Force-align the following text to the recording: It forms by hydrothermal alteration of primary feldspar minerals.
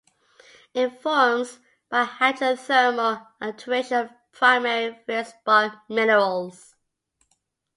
It 0.73 0.99
forms 1.03 1.59
by 1.87 2.05
hydrothermal 2.05 3.23
alteration 3.39 3.97
of 3.99 4.09
primary 4.31 4.99
feldspar 5.05 5.79
minerals. 5.89 6.75